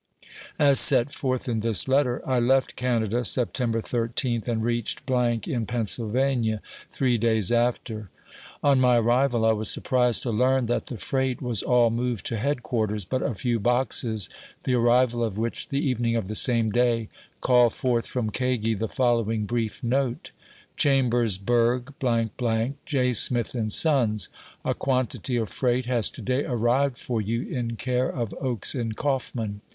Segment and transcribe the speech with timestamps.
[0.57, 6.59] As set forth in this letter, I left Canada September 13th, and reached, in Pennsylvania,
[6.91, 8.09] three days after.
[8.63, 12.37] On my arrival, I was surprised to learn that the freight was all moved to
[12.37, 14.27] head quarters, but a few boxes,
[14.63, 17.07] the arrival of which, the evening of the same day,
[17.39, 20.31] called forth from &agi the follow ing brief note:—
[20.77, 22.73] Chambersbdeg,,—.
[22.87, 23.13] J.
[23.13, 24.29] Smith & Sons,—
[24.65, 28.73] A quantity of freight has to day arrived for you in care of Oaks &
[28.95, 29.61] Caufman.